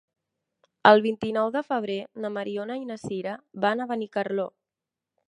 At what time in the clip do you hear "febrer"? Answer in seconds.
1.67-1.97